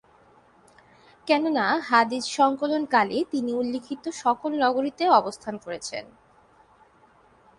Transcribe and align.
কেননা 1.27 1.65
হাদীস 1.89 2.25
সংকলন 2.29 2.83
কালে 2.85 3.17
তিনি 3.31 3.51
উল্লিখিত 3.53 4.03
সকল 4.23 4.51
নগরীতে 4.59 5.03
অবস্থান 5.09 5.55
করেছেন। 5.57 6.05